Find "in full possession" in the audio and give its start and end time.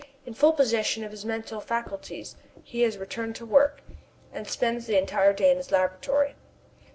0.25-1.03